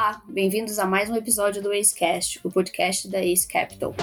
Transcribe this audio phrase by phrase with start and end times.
[0.00, 3.94] Olá, bem-vindos a mais um episódio do AceCast, o podcast da Ace Capital.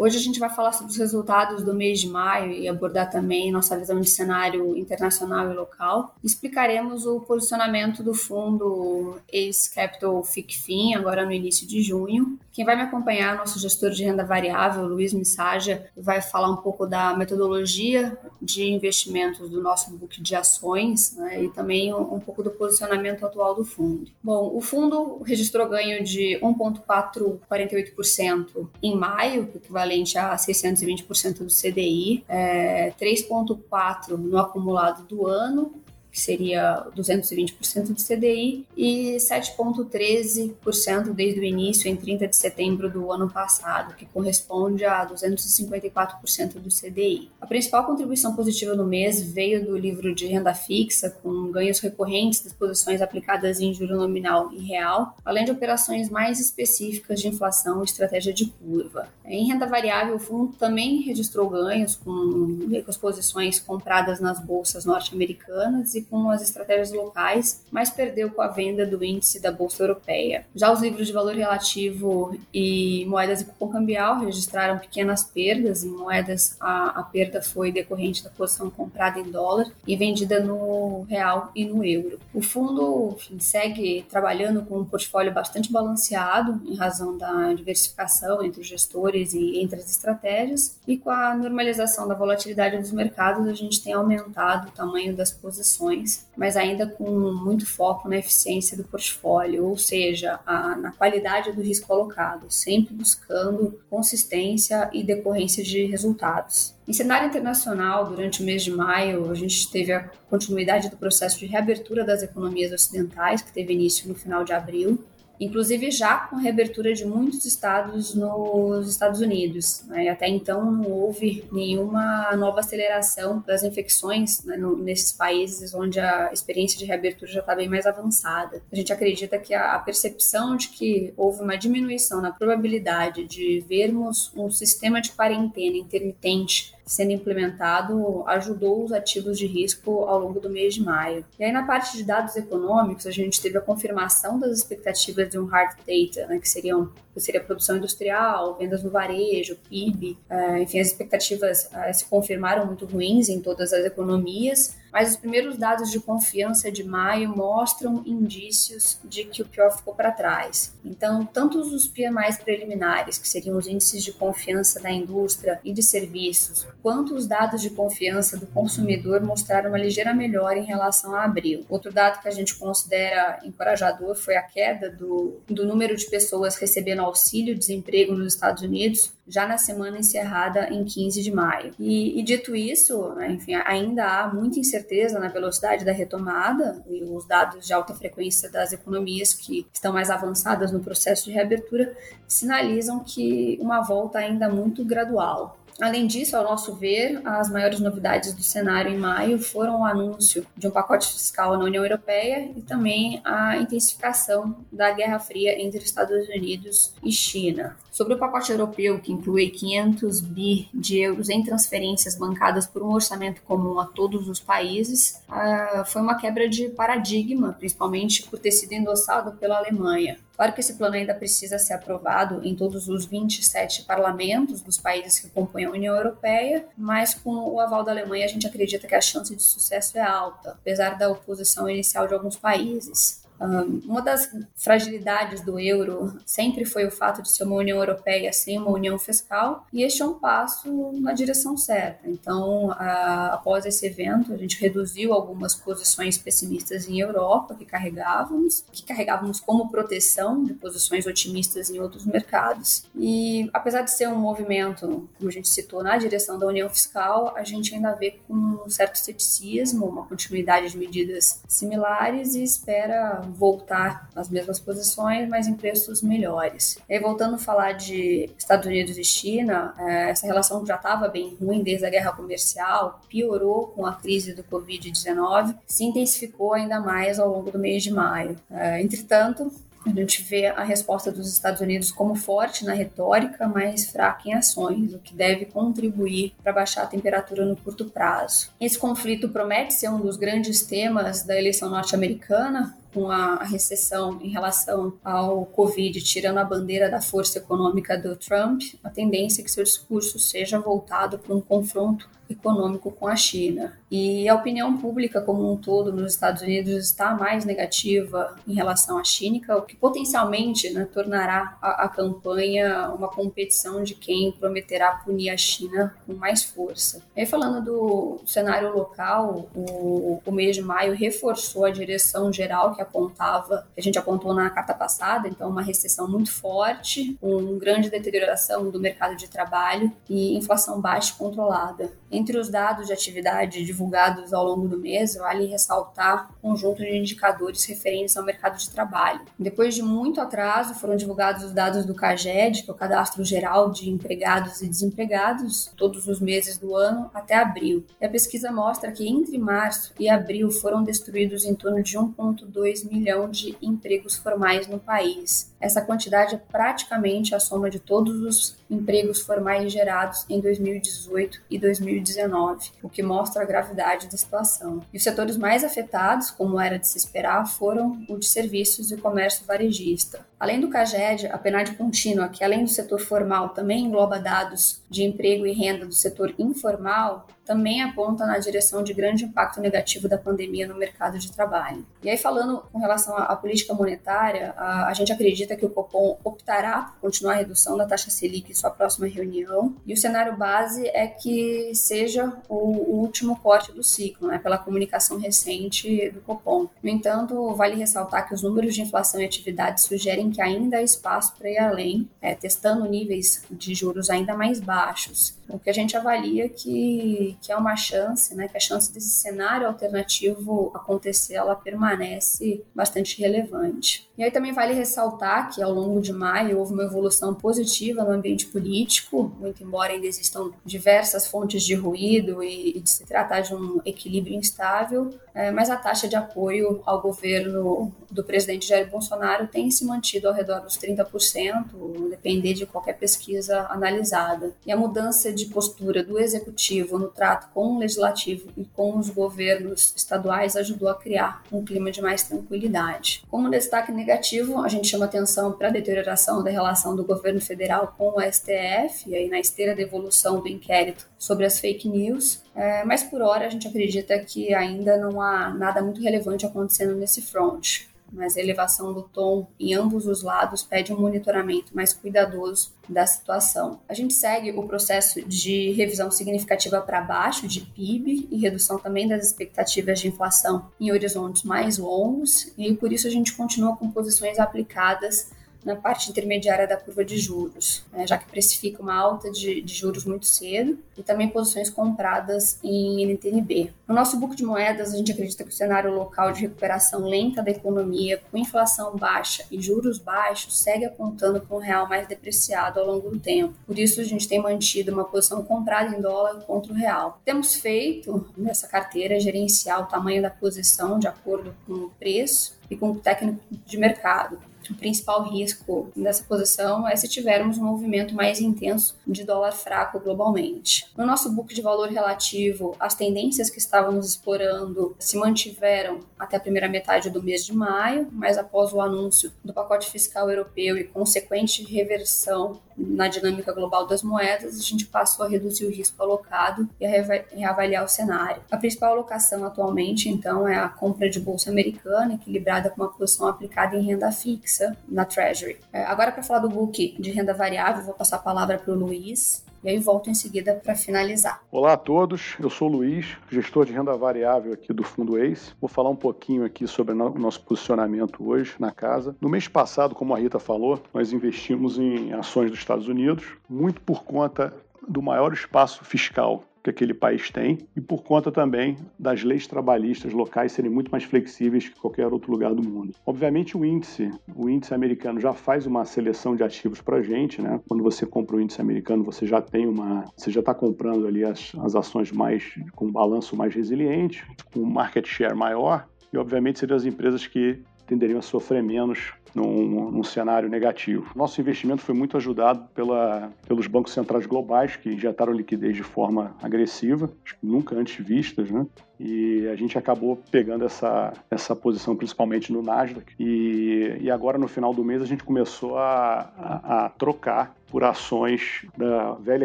[0.00, 3.50] Hoje a gente vai falar sobre os resultados do mês de maio e abordar também
[3.50, 6.14] nossa visão de cenário internacional e local.
[6.22, 12.38] Explicaremos o posicionamento do fundo Ace Capital FICFIN, agora no início de junho.
[12.52, 16.58] Quem vai me acompanhar é nosso gestor de renda variável, Luiz Missaja, vai falar um
[16.58, 22.40] pouco da metodologia de investimentos do nosso book de ações né, e também um, pouco
[22.42, 24.10] do posicionamento atual do fundo.
[24.22, 31.48] Bom, o fundo registrou ganho de 1,448% em maio, que equivale equivalente a 620% do
[31.48, 35.72] CDI, é, 3,4% no acumulado do ano
[36.10, 43.12] que seria 220% do CDI, e 7,13% desde o início, em 30 de setembro do
[43.12, 47.30] ano passado, que corresponde a 254% do CDI.
[47.40, 52.40] A principal contribuição positiva no mês veio do livro de renda fixa, com ganhos recorrentes
[52.40, 57.80] das posições aplicadas em juro nominal e real, além de operações mais específicas de inflação
[57.80, 59.08] e estratégia de curva.
[59.24, 64.84] Em renda variável, o fundo também registrou ganhos com, com as posições compradas nas bolsas
[64.84, 69.82] norte-americanas e com as estratégias locais, mas perdeu com a venda do índice da Bolsa
[69.82, 70.46] Europeia.
[70.54, 75.84] Já os livros de valor relativo e moedas e cupom cambial registraram pequenas perdas.
[75.84, 81.02] Em moedas, a, a perda foi decorrente da posição comprada em dólar e vendida no
[81.08, 82.18] real e no euro.
[82.32, 88.60] O fundo enfim, segue trabalhando com um portfólio bastante balanceado, em razão da diversificação entre
[88.60, 93.54] os gestores e entre as estratégias, e com a normalização da volatilidade dos mercados, a
[93.54, 95.87] gente tem aumentado o tamanho das posições
[96.36, 101.62] mas ainda com muito foco na eficiência do portfólio, ou seja, a, na qualidade do
[101.62, 106.74] risco colocado, sempre buscando consistência e decorrência de resultados.
[106.86, 111.38] Em cenário internacional, durante o mês de maio, a gente teve a continuidade do processo
[111.38, 115.04] de reabertura das economias ocidentais, que teve início no final de abril,
[115.40, 119.82] inclusive já com a reabertura de muitos estados nos Estados Unidos.
[119.86, 120.08] Né?
[120.08, 126.30] Até então não houve nenhuma nova aceleração das infecções né, no, nesses países onde a
[126.32, 128.62] experiência de reabertura já está bem mais avançada.
[128.70, 133.64] A gente acredita que a, a percepção de que houve uma diminuição na probabilidade de
[133.68, 140.40] vermos um sistema de quarentena intermitente sendo implementado ajudou os ativos de risco ao longo
[140.40, 141.24] do mês de maio.
[141.38, 145.38] E aí, na parte de dados econômicos, a gente teve a confirmação das expectativas de
[145.38, 150.56] um hard data, né, que seriam que seria produção industrial, vendas no varejo, PIB, uh,
[150.58, 155.56] enfim, as expectativas uh, se confirmaram muito ruins em todas as economias, mas os primeiros
[155.56, 160.74] dados de confiança de maio mostram indícios de que o pior ficou para trás.
[160.84, 165.82] Então, tanto os PMIs preliminares, que seriam os índices de confiança da indústria e de
[165.82, 171.24] serviços, quanto os dados de confiança do consumidor mostraram uma ligeira melhora em relação a
[171.24, 171.64] abril.
[171.68, 176.56] Outro dado que a gente considera encorajador foi a queda do, do número de pessoas
[176.56, 181.72] recebendo auxílio-desemprego nos Estados Unidos, já na semana encerrada em 15 de maio.
[181.78, 187.02] E, e dito isso, né, enfim, ainda há muita incerteza na velocidade da retomada e
[187.04, 191.94] os dados de alta frequência das economias que estão mais avançadas no processo de reabertura
[192.26, 195.58] sinalizam que uma volta ainda muito gradual.
[195.80, 200.44] Além disso, ao nosso ver, as maiores novidades do cenário em maio foram o anúncio
[200.56, 205.78] de um pacote fiscal na União Europeia e também a intensificação da Guerra Fria entre
[205.78, 207.76] Estados Unidos e China.
[207.92, 212.92] Sobre o pacote europeu, que inclui 500 bi de euros em transferências bancadas por um
[212.92, 218.50] orçamento comum a todos os países, uh, foi uma quebra de paradigma, principalmente por ter
[218.50, 220.18] sido endossado pela Alemanha.
[220.38, 225.18] Claro que esse plano ainda precisa ser aprovado em todos os 27 parlamentos dos países
[225.18, 228.94] que compõem a União Europeia, mas com o aval da Alemanha a gente acredita que
[228.94, 234.30] a chance de sucesso é alta, apesar da oposição inicial de alguns países uma das
[234.56, 238.98] fragilidades do euro sempre foi o fato de ser uma União Europeia sem uma união
[238.98, 242.08] fiscal, e este é um passo na direção certa.
[242.08, 248.82] Então, após esse evento, a gente reduziu algumas posições pessimistas em Europa que carregávamos, que
[248.82, 252.84] carregávamos como proteção de posições otimistas em outros mercados.
[252.96, 257.34] E apesar de ser um movimento, como a gente citou, na direção da união fiscal,
[257.36, 263.27] a gente ainda vê com um certo ceticismo, uma continuidade de medidas similares e espera
[263.32, 266.78] voltar às mesmas posições, mas em preços melhores.
[266.88, 271.08] E aí, voltando a falar de Estados Unidos e China, é, essa relação já estava
[271.08, 276.80] bem ruim desde a guerra comercial, piorou com a crise do Covid-19, se intensificou ainda
[276.80, 278.36] mais ao longo do mês de maio.
[278.50, 279.52] É, entretanto,
[279.86, 284.34] A gente vê a resposta dos Estados Unidos como forte na retórica, mas fraca em
[284.34, 288.50] ações, o que deve contribuir para baixar a temperatura no curto prazo.
[288.60, 294.28] Esse conflito promete ser um dos grandes temas da eleição norte-americana, com a recessão em
[294.28, 299.50] relação ao Covid, tirando a bandeira da força econômica do Trump, a tendência é que
[299.50, 303.78] seu discurso seja voltado para um confronto econômico com a China.
[303.90, 308.98] E a opinião pública como um todo nos Estados Unidos está mais negativa em relação
[308.98, 314.92] à China, o que potencialmente né, tornará a, a, campanha uma competição de quem prometerá
[314.92, 317.02] punir a China com mais força.
[317.16, 322.74] E aí, falando do cenário local, o, o mês de maio reforçou a direção geral
[322.78, 327.58] que apontava, que a gente apontou na carta passada, então uma recessão muito forte, com
[327.58, 331.90] grande deterioração do mercado de trabalho e inflação baixa e controlada.
[332.10, 336.96] Entre os dados de atividade divulgados ao longo do mês, vale ressaltar um conjunto de
[336.96, 339.20] indicadores referentes ao mercado de trabalho.
[339.38, 343.70] Depois de muito atraso, foram divulgados os dados do CAGED, que é o Cadastro Geral
[343.70, 347.84] de Empregados e Desempregados, todos os meses do ano até abril.
[348.00, 352.67] E a pesquisa mostra que entre março e abril foram destruídos em torno de 1,2
[352.84, 355.52] milhão de empregos formais no país.
[355.60, 361.58] Essa quantidade é praticamente a soma de todos os empregos formais gerados em 2018 e
[361.58, 364.82] 2019, o que mostra a gravidade da situação.
[364.92, 368.96] E os setores mais afetados, como era de se esperar, foram o de serviços e
[368.96, 370.26] comércio varejista.
[370.38, 375.02] Além do CAGED, a PNAD contínua, que além do setor formal também engloba dados de
[375.02, 380.18] emprego e renda do setor informal, também aponta na direção de grande impacto negativo da
[380.18, 381.84] pandemia no mercado de trabalho.
[382.02, 385.10] E aí, falando com relação à política monetária, a, a gente
[385.48, 389.06] acredita que o Copom optará por continuar a redução da taxa Selic em sua próxima
[389.06, 394.58] reunião, e o cenário base é que seja o, último corte do ciclo, né, pela
[394.58, 396.68] comunicação recente do Copom.
[396.82, 400.82] No entanto, vale ressaltar que os números de inflação e atividade sugerem que ainda há
[400.82, 405.72] espaço para ir além, é, testando níveis de juros ainda mais baixos o que a
[405.72, 411.34] gente avalia que, que é uma chance, né, que a chance desse cenário alternativo acontecer,
[411.34, 414.07] ela permanece bastante relevante.
[414.18, 418.10] E aí também vale ressaltar que ao longo de maio houve uma evolução positiva no
[418.10, 423.42] ambiente político, muito embora ainda existam diversas fontes de ruído e, e de se tratar
[423.42, 428.90] de um equilíbrio instável, é, mas a taxa de apoio ao governo do presidente Jair
[428.90, 434.52] Bolsonaro tem se mantido ao redor dos 30%, depender de qualquer pesquisa analisada.
[434.66, 439.10] E a mudança de postura do executivo no trato com o legislativo e com os
[439.10, 443.22] governos estaduais ajudou a criar um clima de mais tranquilidade.
[443.30, 447.94] Como destaque negativo, a gente chama atenção para a deterioração da relação do governo federal
[447.98, 452.42] com o STF, e aí na esteira da evolução do inquérito sobre as fake news,
[452.56, 456.94] é, mas por hora a gente acredita que ainda não há nada muito relevante acontecendo
[456.96, 457.82] nesse front
[458.12, 463.06] mas a elevação do tom em ambos os lados pede um monitoramento mais cuidadoso da
[463.06, 463.80] situação.
[463.88, 469.06] A gente segue o processo de revisão significativa para baixo de PIB e redução também
[469.06, 473.90] das expectativas de inflação em horizontes mais longos, e por isso a gente continua com
[473.90, 475.30] posições aplicadas
[475.64, 479.74] na parte intermediária da curva de juros, né, já que precifica uma alta de, de,
[479.74, 483.72] juros muito cedo e também posições compradas em NTNB.
[483.86, 487.42] No nosso book de moedas, a gente acredita que o cenário local de recuperação lenta
[487.42, 492.80] da economia, com inflação baixa e juros baixos, segue apontando para um real mais depreciado
[492.80, 493.54] ao longo do tempo.
[493.66, 497.20] Por isso, a gente tem mantido uma posição comprada em dólar contra o real.
[497.24, 502.76] Temos feito nessa carteira gerenciar o tamanho da posição de acordo com o preço e
[502.76, 504.38] com o técnico de mercado
[504.70, 510.00] o principal risco dessa posição é se tivermos um movimento mais intenso de dólar fraco
[510.00, 510.86] globalmente.
[510.96, 516.40] No nosso book de valor relativo, as tendências que estávamos explorando se mantiveram até a
[516.40, 520.84] primeira metade do mês de maio, mas após o anúncio do pacote fiscal europeu e
[520.84, 526.68] consequente reversão na dinâmica global das moedas, a gente passou a reduzir o risco alocado
[526.80, 526.90] e a
[527.34, 528.42] reavaliar o cenário.
[528.50, 533.26] A principal alocação atualmente, então, é a compra de bolsa americana, equilibrada com uma posição
[533.26, 534.57] aplicada em renda fixa
[534.88, 535.58] na Treasury.
[535.72, 538.76] É, agora, para falar do book de renda variável, vou passar a palavra para o
[538.76, 539.44] Luiz.
[539.62, 541.42] E aí volto em seguida para finalizar.
[541.50, 545.52] Olá a todos, eu sou o Luiz, gestor de renda variável aqui do Fundo ACE.
[545.60, 549.16] Vou falar um pouquinho aqui sobre o nosso posicionamento hoje na casa.
[549.20, 553.80] No mês passado, como a Rita falou, nós investimos em ações dos Estados Unidos, muito
[553.80, 554.54] por conta
[554.86, 560.12] do maior espaço fiscal que aquele país tem e por conta também das leis trabalhistas
[560.12, 562.94] locais serem muito mais flexíveis que qualquer outro lugar do mundo.
[563.06, 567.60] Obviamente o índice, o índice americano já faz uma seleção de ativos para gente, né?
[567.68, 571.24] Quando você compra o índice americano, você já tem uma, você já está comprando ali
[571.24, 576.18] as, as ações mais com um balanço mais resiliente, com um market share maior e
[576.18, 581.10] obviamente seriam as empresas que tenderiam a sofrer menos num, num, cenário negativo.
[581.14, 586.34] Nosso investimento foi muito ajudado pela, pelos bancos centrais globais, que injetaram liquidez de forma
[586.42, 587.10] agressiva,
[587.42, 588.66] nunca antes vistas, né?
[589.00, 593.14] E a gente acabou pegando essa, essa posição principalmente no Nasdaq.
[593.18, 597.84] E, e agora, no final do mês, a gente começou a, a, a trocar por
[597.84, 599.44] ações da velha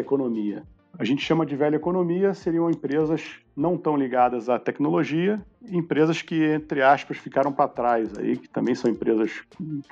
[0.00, 0.64] economia
[0.98, 3.22] a gente chama de velha economia, seriam empresas
[3.56, 8.74] não tão ligadas à tecnologia, empresas que, entre aspas, ficaram para trás aí, que também
[8.74, 9.42] são empresas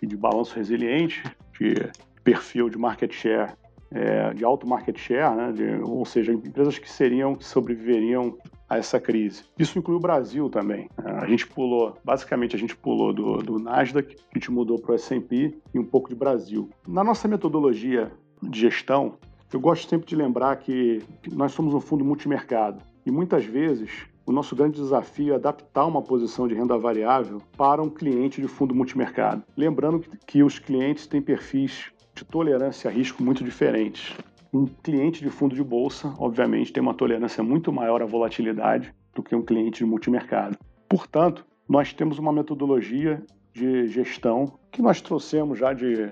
[0.02, 1.22] de balanço resiliente,
[1.58, 1.74] de
[2.22, 3.52] perfil de market share,
[3.90, 8.78] é, de alto market share, né, de, ou seja, empresas que seriam, que sobreviveriam a
[8.78, 9.44] essa crise.
[9.58, 10.88] Isso inclui o Brasil também.
[10.96, 14.94] A gente pulou, basicamente a gente pulou do, do Nasdaq, a gente mudou para o
[14.94, 16.70] S&P e um pouco de Brasil.
[16.88, 18.10] Na nossa metodologia
[18.42, 19.18] de gestão,
[19.52, 24.32] eu gosto sempre de lembrar que nós somos um fundo multimercado e muitas vezes o
[24.32, 28.74] nosso grande desafio é adaptar uma posição de renda variável para um cliente de fundo
[28.74, 29.42] multimercado.
[29.56, 34.16] Lembrando que os clientes têm perfis de tolerância a risco muito diferentes.
[34.52, 39.22] Um cliente de fundo de bolsa, obviamente, tem uma tolerância muito maior à volatilidade do
[39.22, 40.56] que um cliente de multimercado.
[40.88, 46.10] Portanto, nós temos uma metodologia de gestão que nós trouxemos já de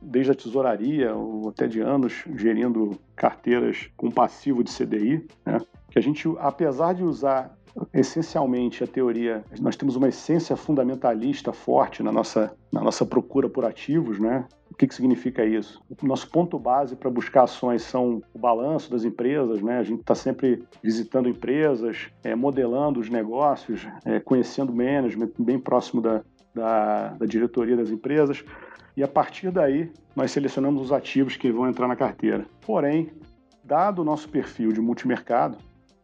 [0.00, 5.60] desde a tesouraria ou até de anos gerindo carteiras com passivo de CDI, né?
[5.90, 7.56] que a gente, apesar de usar
[7.92, 13.64] essencialmente a teoria, nós temos uma essência fundamentalista forte na nossa, na nossa procura por
[13.64, 14.44] ativos, né?
[14.70, 15.82] O que, que significa isso?
[16.02, 19.78] O nosso ponto base para buscar ações são o balanço das empresas, né?
[19.78, 25.58] A gente está sempre visitando empresas, é, modelando os negócios, é, conhecendo o management, bem
[25.58, 26.22] próximo da,
[26.54, 28.44] da, da diretoria das empresas,
[28.96, 32.46] e a partir daí nós selecionamos os ativos que vão entrar na carteira.
[32.60, 33.10] Porém,
[33.64, 35.56] dado o nosso perfil de multimercado,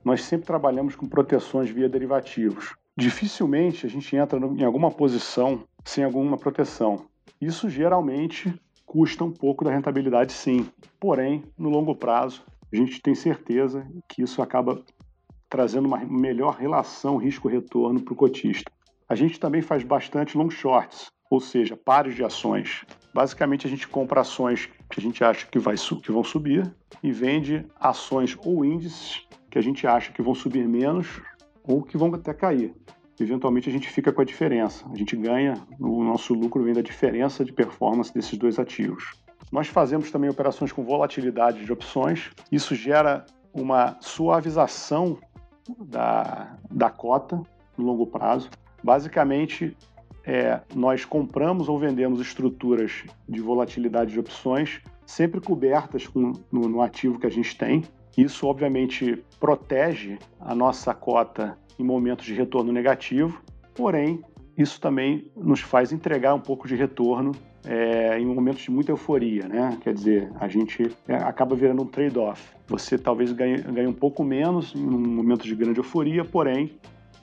[0.05, 2.75] nós sempre trabalhamos com proteções via derivativos.
[2.97, 7.07] Dificilmente a gente entra em alguma posição sem alguma proteção.
[7.41, 8.53] Isso geralmente
[8.85, 10.67] custa um pouco da rentabilidade, sim.
[10.99, 14.83] Porém, no longo prazo, a gente tem certeza que isso acaba
[15.49, 18.71] trazendo uma melhor relação risco-retorno para o cotista.
[19.09, 22.85] A gente também faz bastante long shorts, ou seja, pares de ações.
[23.15, 26.71] Basicamente, a gente compra ações que a gente acha que, vai, que vão subir
[27.03, 31.23] e vende ações ou índices que a gente acha que vão subir menos
[31.65, 32.75] ou que vão até cair.
[33.19, 34.85] Eventualmente, a gente fica com a diferença.
[34.93, 39.13] A gente ganha, o nosso lucro vem da diferença de performance desses dois ativos.
[39.51, 42.31] Nós fazemos também operações com volatilidade de opções.
[42.53, 43.25] Isso gera
[43.55, 45.19] uma suavização
[45.79, 47.43] da, da cota
[47.77, 48.51] no longo prazo.
[48.83, 49.77] Basicamente,
[50.25, 56.83] é, nós compramos ou vendemos estruturas de volatilidade de opções, sempre cobertas com, no, no
[56.83, 57.83] ativo que a gente tem.
[58.17, 63.41] Isso, obviamente, protege a nossa cota em momentos de retorno negativo,
[63.75, 64.21] porém,
[64.57, 67.33] isso também nos faz entregar um pouco de retorno
[67.65, 69.79] é, em momentos de muita euforia, né?
[69.81, 72.43] Quer dizer, a gente é, acaba virando um trade-off.
[72.67, 76.77] Você talvez ganhe, ganhe um pouco menos em um momento de grande euforia, porém,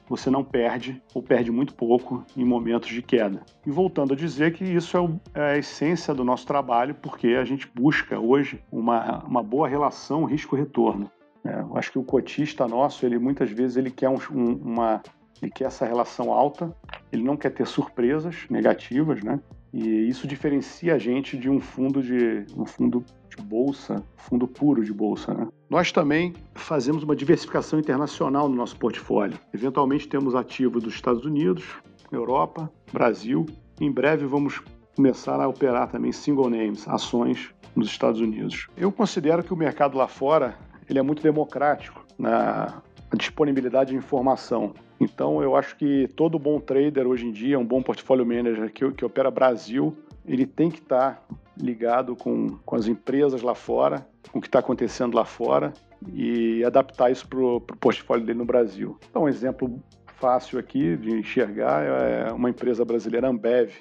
[0.07, 3.41] você não perde ou perde muito pouco em momentos de queda.
[3.65, 4.97] E voltando a dizer que isso
[5.33, 9.67] é, é a essência do nosso trabalho, porque a gente busca hoje uma, uma boa
[9.67, 11.09] relação risco-retorno.
[11.43, 15.01] É, eu acho que o cotista nosso, ele muitas vezes ele quer um, um, uma
[15.41, 16.74] ele quer essa relação alta,
[17.12, 19.39] ele não quer ter surpresas negativas, né?
[19.74, 23.03] E isso diferencia a gente de um fundo de um fundo
[23.35, 25.33] de bolsa, fundo puro de bolsa.
[25.33, 25.47] Né?
[25.69, 29.37] Nós também fazemos uma diversificação internacional no nosso portfólio.
[29.53, 31.63] Eventualmente temos ativos dos Estados Unidos,
[32.11, 33.45] Europa, Brasil.
[33.79, 34.61] Em breve vamos
[34.95, 38.67] começar a operar também single names, ações nos Estados Unidos.
[38.77, 40.57] Eu considero que o mercado lá fora
[40.89, 42.81] ele é muito democrático na
[43.15, 44.73] disponibilidade de informação.
[44.99, 48.89] Então eu acho que todo bom trader hoje em dia, um bom portfólio manager que,
[48.91, 51.25] que opera Brasil, ele tem que estar
[51.57, 55.74] ligado com, com as empresas lá fora, com o que está acontecendo lá fora
[56.13, 58.97] e adaptar isso para o portfólio dele no Brasil.
[59.09, 59.81] Então, um exemplo
[60.19, 63.71] fácil aqui de enxergar é uma empresa brasileira, Ambev.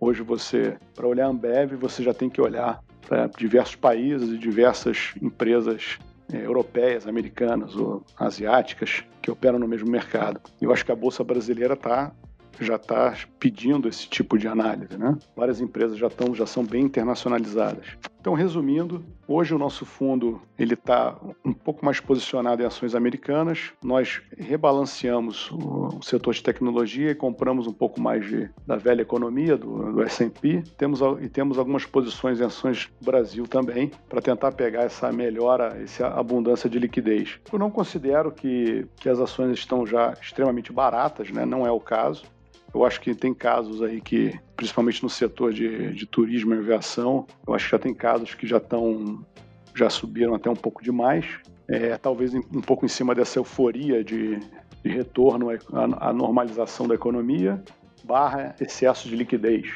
[0.00, 5.14] Hoje você, para olhar Ambev, você já tem que olhar para diversos países e diversas
[5.20, 5.98] empresas
[6.32, 10.40] é, europeias, americanas ou asiáticas que operam no mesmo mercado.
[10.60, 12.12] Eu acho que a bolsa brasileira está
[12.60, 15.16] já está pedindo esse tipo de análise, né?
[15.36, 17.86] Várias empresas já estão, já são bem internacionalizadas.
[18.24, 23.72] Então, resumindo, hoje o nosso fundo ele está um pouco mais posicionado em ações americanas.
[23.84, 29.58] Nós rebalanceamos o setor de tecnologia e compramos um pouco mais de, da velha economia
[29.58, 30.62] do, do S&P.
[30.78, 36.06] Temos e temos algumas posições em ações Brasil também para tentar pegar essa melhora, essa
[36.08, 37.38] abundância de liquidez.
[37.52, 41.44] Eu não considero que, que as ações estão já extremamente baratas, né?
[41.44, 42.24] Não é o caso
[42.74, 47.24] Eu acho que tem casos aí que, principalmente no setor de, de turismo e aviação,
[47.46, 49.24] eu acho que já tem casos que já estão,
[49.76, 51.24] já subiram até um pouco demais.
[51.68, 54.40] É, talvez um pouco em cima dessa euforia de,
[54.82, 57.62] de retorno à, normalização da economia,
[58.02, 59.72] barra excesso de liquidez.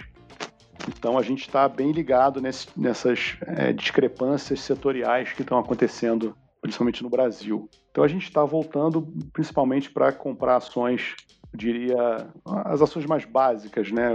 [0.89, 7.03] Então a gente está bem ligado nesse, nessas é, discrepâncias setoriais que estão acontecendo, principalmente
[7.03, 7.71] no Brasil.
[7.91, 11.15] Então a gente está voltando principalmente para comprar ações
[11.55, 12.29] diria,
[12.65, 14.11] as ações mais básicas, né?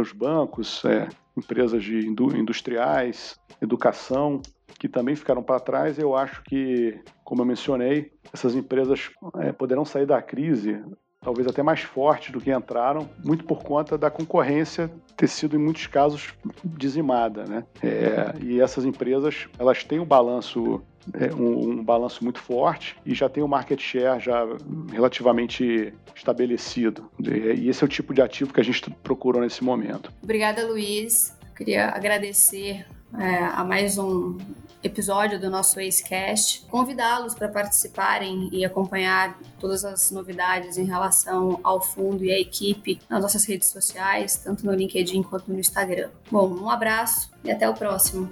[0.00, 4.40] Os bancos, é, empresas de industriais, educação,
[4.78, 5.98] que também ficaram para trás.
[5.98, 10.82] Eu acho que, como eu mencionei, essas empresas é, poderão sair da crise
[11.26, 15.58] talvez até mais fortes do que entraram, muito por conta da concorrência ter sido, em
[15.58, 16.32] muitos casos,
[16.64, 17.44] dizimada.
[17.44, 17.64] Né?
[17.82, 20.80] É, e essas empresas elas têm um balanço
[21.14, 24.46] é, um, um, balanço muito forte e já tem um market share já
[24.92, 27.10] relativamente estabelecido.
[27.20, 30.12] E esse é o tipo de ativo que a gente procurou nesse momento.
[30.22, 31.36] Obrigada, Luiz.
[31.56, 34.38] Queria agradecer é, a mais um
[34.82, 41.80] episódio do nosso Acecast, convidá-los para participarem e acompanhar todas as novidades em relação ao
[41.80, 46.10] fundo e à equipe nas nossas redes sociais, tanto no LinkedIn quanto no Instagram.
[46.30, 48.30] Bom, um abraço e até o próximo.